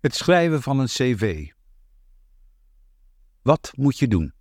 [0.00, 1.50] Het schrijven van een cv.
[3.42, 4.32] Wat moet je doen?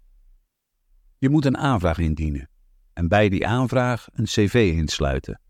[1.18, 2.49] Je moet een aanvraag indienen
[2.94, 5.42] en bij die aanvraag een cv insluiten.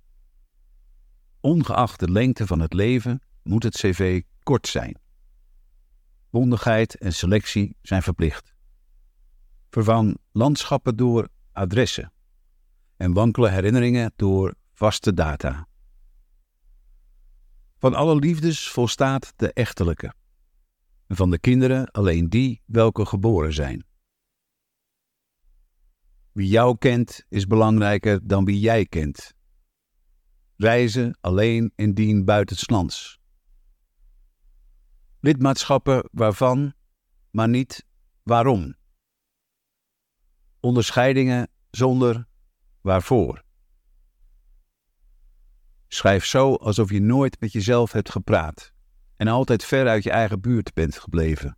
[1.39, 4.99] Ongeacht de lengte van het leven moet het cv kort zijn.
[6.29, 8.53] Bondigheid en selectie zijn verplicht.
[9.69, 12.13] Vervang landschappen door adressen
[12.97, 15.67] en wankele herinneringen door vaste data.
[17.79, 20.13] Van alle liefdes volstaat de echtelijke,
[21.07, 23.85] van de kinderen alleen die welke geboren zijn.
[26.31, 29.33] Wie jou kent is belangrijker dan wie jij kent.
[30.55, 33.19] Reizen alleen indien buitenslands.
[35.19, 36.73] Lidmaatschappen waarvan,
[37.31, 37.85] maar niet
[38.23, 38.75] waarom.
[40.59, 42.27] Onderscheidingen zonder
[42.81, 43.45] waarvoor.
[45.87, 48.73] Schrijf zo alsof je nooit met jezelf hebt gepraat
[49.15, 51.57] en altijd ver uit je eigen buurt bent gebleven.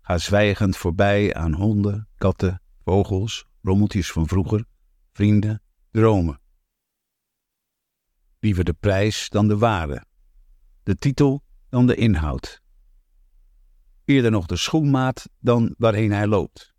[0.00, 4.64] Ga zwijgend voorbij aan honden, katten, vogels, rommeltjes van vroeger,
[5.12, 6.40] vrienden, dromen.
[8.40, 10.04] Liever de prijs dan de waarde,
[10.82, 12.62] de titel dan de inhoud.
[14.04, 16.74] Eerder nog de schoenmaat dan waarheen hij loopt.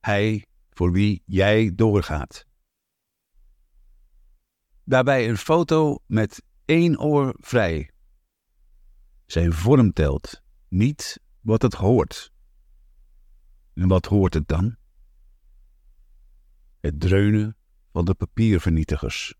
[0.00, 2.46] Hij voor wie jij doorgaat.
[4.84, 7.90] Daarbij een foto met één oor vrij.
[9.26, 12.32] Zijn vorm telt, niet wat het hoort.
[13.74, 14.76] En wat hoort het dan?
[16.80, 17.56] Het dreunen
[17.92, 19.34] van de papiervernietigers.